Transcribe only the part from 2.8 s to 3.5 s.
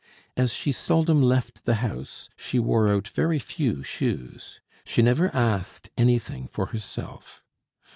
out very